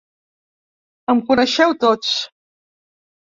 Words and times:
Em 1.13 1.19
coneixeu 1.27 1.75
tots! 1.83 2.13